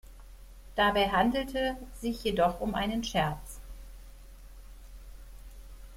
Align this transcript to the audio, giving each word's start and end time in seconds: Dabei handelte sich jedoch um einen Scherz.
Dabei 0.75 1.09
handelte 1.09 1.77
sich 1.99 2.23
jedoch 2.23 2.59
um 2.59 2.73
einen 2.73 3.03
Scherz. 3.03 3.61